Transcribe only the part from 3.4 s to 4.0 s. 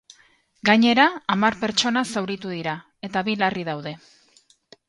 larri daude.